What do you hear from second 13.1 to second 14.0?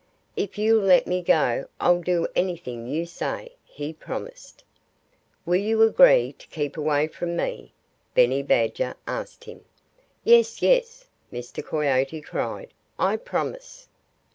promise!"